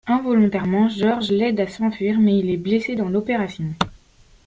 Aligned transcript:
Involontairement, 0.07 0.89
Georges 0.89 1.29
l’aide 1.29 1.59
à 1.59 1.67
s’enfuir, 1.67 2.19
mais 2.19 2.39
il 2.39 2.49
est 2.49 2.57
blessé 2.57 2.95
dans 2.95 3.07
l’opération. 3.07 3.65